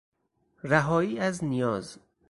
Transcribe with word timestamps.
رهایی 0.63 1.19
از 1.19 1.43
نیاز 1.43 1.97